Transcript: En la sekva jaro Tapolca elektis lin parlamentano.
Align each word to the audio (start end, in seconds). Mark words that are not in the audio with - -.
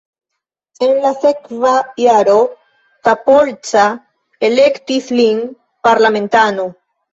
En 0.85 0.95
la 1.01 1.11
sekva 1.25 1.73
jaro 2.05 2.39
Tapolca 3.09 3.85
elektis 4.51 5.13
lin 5.21 5.47
parlamentano. 5.91 6.69